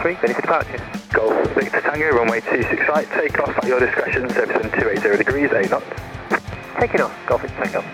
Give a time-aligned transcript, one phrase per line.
[0.00, 0.82] 3, ready for departure.
[1.12, 5.70] Golf Victor Tango, runway 26 right, take off at your discretion, service 280 degrees, 8
[5.70, 5.84] knots.
[6.78, 7.84] Taking off, Golf Victor Tango.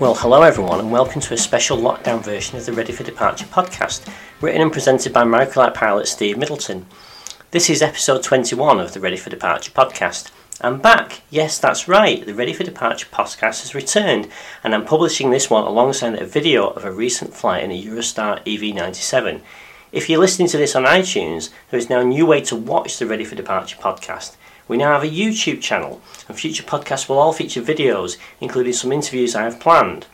[0.00, 3.46] Well, hello everyone, and welcome to a special lockdown version of the Ready for Departure
[3.46, 6.86] podcast, written and presented by Microlight pilot Steve Middleton.
[7.52, 10.32] This is episode 21 of the Ready for Departure podcast.
[10.60, 11.22] I'm back.
[11.30, 12.26] Yes, that's right.
[12.26, 14.26] The Ready for Departure podcast has returned,
[14.64, 18.44] and I'm publishing this one alongside a video of a recent flight in a Eurostar
[18.44, 19.42] EV97.
[19.92, 22.98] If you're listening to this on iTunes, there is now a new way to watch
[22.98, 24.34] the Ready for Departure podcast.
[24.66, 28.90] We now have a YouTube channel, and future podcasts will all feature videos, including some
[28.90, 30.06] interviews I have planned.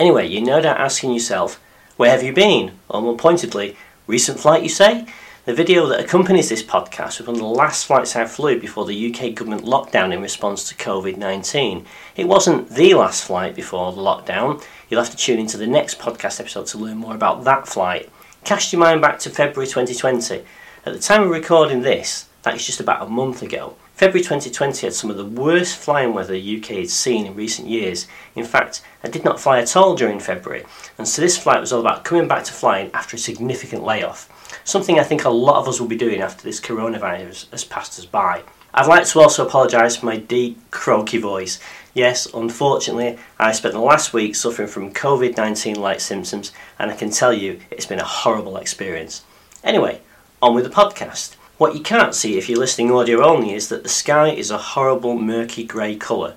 [0.00, 1.60] Anyway, you're no doubt asking yourself,
[1.96, 2.72] where have you been?
[2.88, 3.76] Or more pointedly,
[4.08, 5.06] recent flight you say?
[5.44, 8.84] The video that accompanies this podcast was one of the last flights I flew before
[8.84, 11.86] the UK government lockdown in response to COVID 19.
[12.16, 14.64] It wasn't the last flight before the lockdown.
[14.88, 18.10] You'll have to tune into the next podcast episode to learn more about that flight.
[18.44, 20.44] Cast your mind back to February 2020.
[20.84, 24.86] At the time of recording this, that is just about a month ago, February 2020
[24.86, 28.06] had some of the worst flying weather the UK had seen in recent years.
[28.36, 30.66] In fact, I did not fly at all during February,
[30.98, 34.28] and so this flight was all about coming back to flying after a significant layoff.
[34.62, 37.98] Something I think a lot of us will be doing after this coronavirus has passed
[37.98, 38.42] us by.
[38.76, 41.60] I'd like to also apologise for my deep, croaky voice.
[41.94, 46.96] Yes, unfortunately, I spent the last week suffering from COVID 19 like symptoms, and I
[46.96, 49.22] can tell you it's been a horrible experience.
[49.62, 50.00] Anyway,
[50.42, 51.36] on with the podcast.
[51.56, 54.58] What you can't see if you're listening audio only is that the sky is a
[54.58, 56.34] horrible murky grey colour.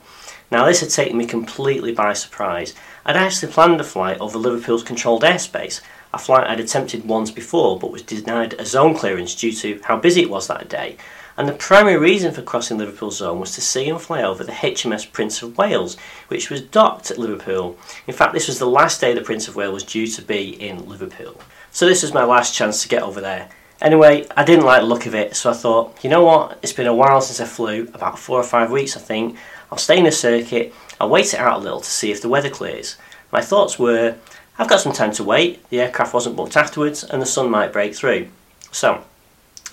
[0.52, 2.76] Now, this had taken me completely by surprise.
[3.04, 5.82] I'd actually planned a flight over Liverpool's controlled airspace,
[6.14, 9.98] a flight I'd attempted once before but was denied a zone clearance due to how
[9.98, 10.98] busy it was that day.
[11.38, 14.52] And the primary reason for crossing Liverpool zone was to see and fly over the
[14.52, 15.96] HMS Prince of Wales,
[16.30, 17.78] which was docked at Liverpool.
[18.08, 20.60] In fact, this was the last day the Prince of Wales was due to be
[20.60, 21.40] in Liverpool.
[21.72, 23.50] So this was my last chance to get over there.
[23.80, 26.74] Anyway, I didn't like the look of it, so I thought, you know what, it's
[26.74, 29.38] been a while since I flew, about four or five weeks I think.
[29.72, 32.30] I'll stay in the circuit, I'll wait it out a little to see if the
[32.30, 32.98] weather clears.
[33.32, 34.16] My thoughts were,
[34.58, 37.72] I've got some time to wait, the aircraft wasn't booked afterwards, and the sun might
[37.72, 38.30] break through.
[38.72, 39.04] So,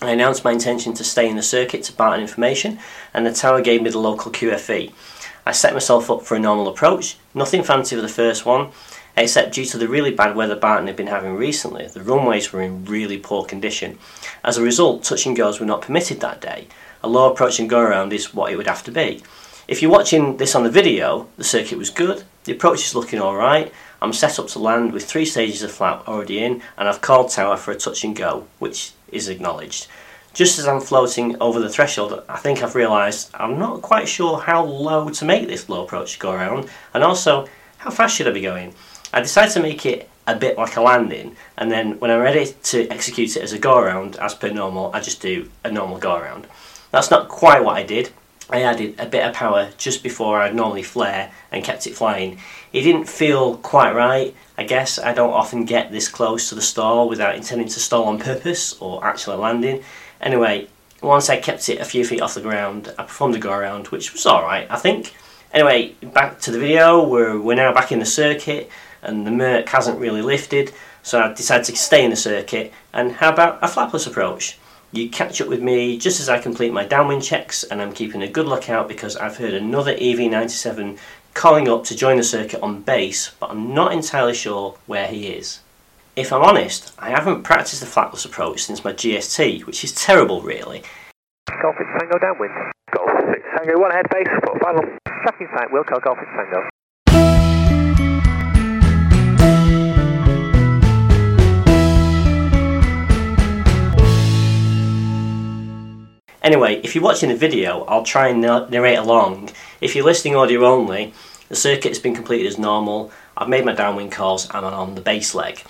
[0.03, 2.78] I announced my intention to stay in the circuit to Barton information,
[3.12, 4.93] and the tower gave me the local QFE.
[5.47, 8.71] I set myself up for a normal approach, nothing fancy for the first one,
[9.16, 12.62] except due to the really bad weather Barton had been having recently, the runways were
[12.62, 13.99] in really poor condition.
[14.43, 16.66] As a result, touch and goes were not permitted that day.
[17.03, 19.22] A low approach and go around is what it would have to be.
[19.67, 23.19] If you're watching this on the video, the circuit was good, the approach is looking
[23.19, 27.01] alright, I'm set up to land with three stages of flap already in, and I've
[27.01, 29.87] called tower for a touch and go, which is acknowledged.
[30.35, 34.39] Just as I'm floating over the threshold, I think I've realised I'm not quite sure
[34.39, 37.49] how low to make this low approach go around, and also
[37.79, 38.75] how fast should I be going.
[39.15, 42.55] I decided to make it a bit like a landing, and then when I'm ready
[42.65, 45.97] to execute it as a go around, as per normal, I just do a normal
[45.97, 46.47] go around.
[46.91, 48.11] That's not quite what I did.
[48.50, 52.38] I added a bit of power just before I'd normally flare and kept it flying.
[52.72, 54.34] It didn't feel quite right.
[54.59, 58.05] I guess I don't often get this close to the stall without intending to stall
[58.05, 59.82] on purpose or actually landing.
[60.21, 60.69] Anyway,
[61.03, 63.88] once I kept it a few feet off the ground, I performed a go around,
[63.88, 65.15] which was alright, I think.
[65.53, 68.69] Anyway, back to the video, we're, we're now back in the circuit
[69.03, 70.72] and the murk hasn't really lifted,
[71.03, 72.72] so I decided to stay in the circuit.
[72.93, 74.59] And how about a flapless approach?
[74.94, 78.22] You catch up with me just as I complete my downwind checks, and I'm keeping
[78.22, 80.99] a good lookout because I've heard another EV97
[81.34, 85.27] calling up to join the circuit on base, but I'm not entirely sure where he
[85.27, 85.59] is.
[86.15, 90.43] If I'm honest, I haven't practiced the flapless approach since my GST, which is terrible
[90.43, 90.84] really.
[91.61, 92.55] Golf Victor Tango downwind.
[92.94, 94.28] Golf Victor Tango, one ahead base,
[94.62, 94.84] final.
[95.25, 96.74] Tracking sight, Wilco Golf Victor Tango.
[106.44, 109.49] Anyway, if you're watching the video, I'll try and narrate along.
[109.81, 111.15] If you're listening audio only,
[111.49, 113.10] the circuit has been completed as normal.
[113.34, 115.62] I've made my downwind calls and I'm on the base leg.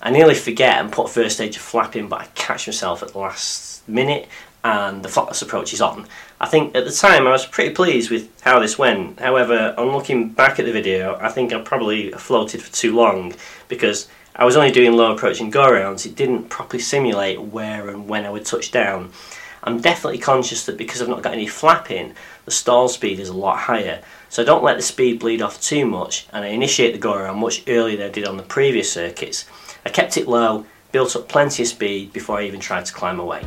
[0.00, 3.18] I nearly forget and put first stage of flapping, but I catch myself at the
[3.18, 4.28] last minute
[4.62, 6.06] and the flapless approach is on.
[6.40, 9.18] I think at the time I was pretty pleased with how this went.
[9.18, 13.34] However, on looking back at the video, I think I probably floated for too long
[13.66, 14.06] because
[14.36, 16.06] I was only doing low approach and go arounds.
[16.06, 19.10] It didn't properly simulate where and when I would touch down.
[19.62, 22.14] I'm definitely conscious that because I've not got any flapping,
[22.44, 24.02] the stall speed is a lot higher.
[24.28, 27.14] So I don't let the speed bleed off too much and I initiate the go
[27.14, 29.44] around much earlier than I did on the previous circuits.
[29.84, 33.20] I kept it low, built up plenty of speed before I even tried to climb
[33.20, 33.44] away.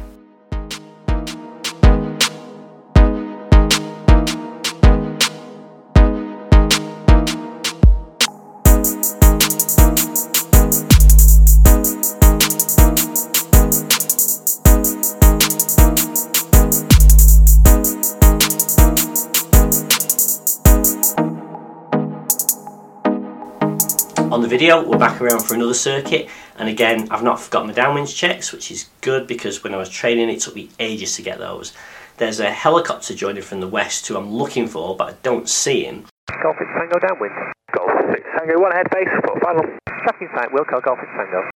[24.33, 26.27] On the video, we're back around for another circuit,
[26.57, 29.89] and again, I've not forgotten my downwinds checks, which is good because when I was
[29.89, 31.71] training, it took me ages to get those.
[32.17, 35.83] There's a helicopter joining from the west who I'm looking for, but I don't see
[35.83, 36.07] him.
[36.41, 37.53] Golf it's Tango downwind.
[37.77, 39.63] Golf 6 Tango 1 head base, report final.
[40.01, 41.49] Tracking site, Wilco Golf Tango.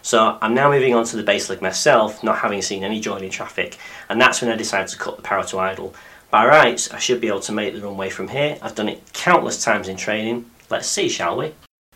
[0.00, 3.28] So I'm now moving on to the base leg myself, not having seen any joining
[3.28, 3.76] traffic,
[4.08, 5.94] and that's when I decided to cut the power to idle.
[6.30, 8.58] By rights, I should be able to make the runway from here.
[8.60, 10.50] I've done it countless times in training.
[10.68, 11.52] Let's see, shall we?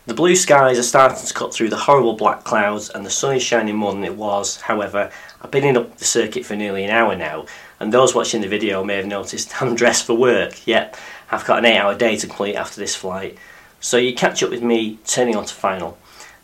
[0.06, 3.37] The blue skies are starting to cut through the horrible black clouds and the sun
[3.37, 4.61] is shining more than it was.
[4.61, 5.11] However,
[5.43, 7.47] I've been in up the circuit for nearly an hour now,
[7.81, 10.67] and those watching the video may have noticed I'm dressed for work.
[10.67, 10.97] Yep,
[11.31, 13.37] I've got an 8 hour day to complete after this flight.
[13.81, 15.99] So you catch up with me turning on to final.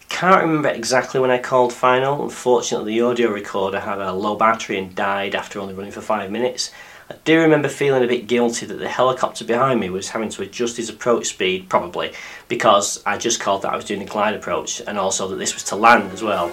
[0.09, 2.23] Can't remember exactly when I called final.
[2.23, 6.31] Unfortunately, the audio recorder had a low battery and died after only running for five
[6.31, 6.71] minutes.
[7.09, 10.43] I do remember feeling a bit guilty that the helicopter behind me was having to
[10.43, 12.13] adjust his approach speed, probably
[12.49, 15.55] because I just called that I was doing a glide approach, and also that this
[15.55, 16.47] was to land as well.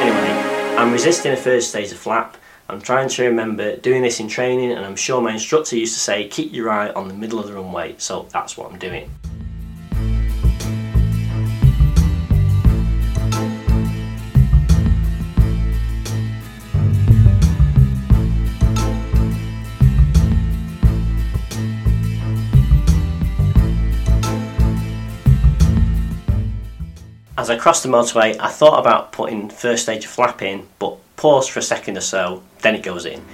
[0.00, 2.36] Anyway, I'm resisting a first stage of flap.
[2.68, 6.00] I'm trying to remember doing this in training, and I'm sure my instructor used to
[6.00, 9.08] say, keep your eye on the middle of the runway, so that's what I'm doing.
[27.38, 30.98] As I crossed the motorway, I thought about putting first stage of flap in, but
[31.16, 33.24] paused for a second or so, then it goes in.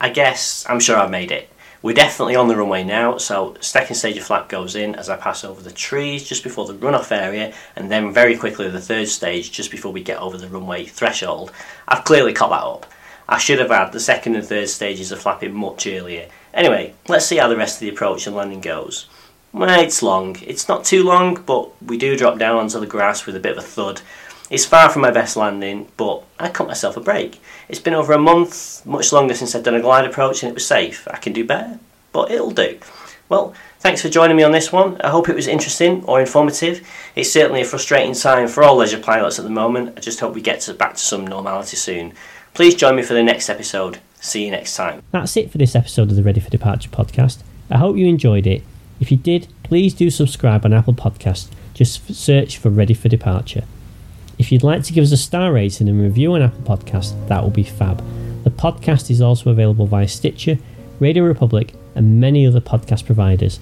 [0.00, 1.50] I guess I'm sure I've made it.
[1.82, 5.16] We're definitely on the runway now, so second stage of flap goes in as I
[5.16, 9.06] pass over the trees just before the runoff area, and then very quickly the third
[9.06, 11.52] stage just before we get over the runway threshold.
[11.86, 12.92] I've clearly caught that up.
[13.28, 16.28] I should have had the second and third stages of flapping much earlier.
[16.54, 19.08] Anyway, let's see how the rest of the approach and landing goes.
[19.52, 20.36] Well, it's long.
[20.42, 23.52] It's not too long, but we do drop down onto the grass with a bit
[23.52, 24.00] of a thud.
[24.48, 27.40] It's far from my best landing, but I cut myself a break.
[27.68, 30.54] It's been over a month, much longer since I've done a glide approach, and it
[30.54, 31.08] was safe.
[31.10, 31.80] I can do better,
[32.12, 32.78] but it'll do.
[33.28, 35.00] Well, thanks for joining me on this one.
[35.00, 36.86] I hope it was interesting or informative.
[37.16, 39.94] It's certainly a frustrating time for all leisure pilots at the moment.
[39.96, 42.12] I just hope we get to, back to some normality soon.
[42.56, 43.98] Please join me for the next episode.
[44.18, 45.02] See you next time.
[45.10, 47.42] That's it for this episode of the Ready for Departure podcast.
[47.70, 48.62] I hope you enjoyed it.
[48.98, 51.50] If you did, please do subscribe on Apple Podcasts.
[51.74, 53.64] Just search for Ready for Departure.
[54.38, 57.42] If you'd like to give us a star rating and review on Apple Podcasts, that
[57.42, 58.02] will be fab.
[58.44, 60.56] The podcast is also available via Stitcher,
[60.98, 63.60] RadioPublic, and many other podcast providers.